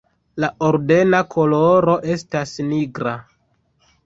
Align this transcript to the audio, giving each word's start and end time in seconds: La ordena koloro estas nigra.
La 0.43 0.47
ordena 0.67 1.19
koloro 1.35 1.99
estas 2.15 2.55
nigra. 2.71 3.15